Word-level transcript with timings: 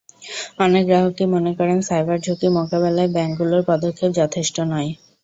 অনেক 0.59 0.83
গ্রাহকই 0.85 1.27
মনে 1.27 1.51
করেন, 1.57 1.79
সাইবার 1.81 2.17
ঝুঁকি 2.19 2.47
মোকাবিলায় 2.49 3.13
ব্যাংকগুলোর 3.15 3.61
পদক্ষেপ 3.67 4.09
যথেষ্ট 4.19 4.55
নয়। 4.71 4.89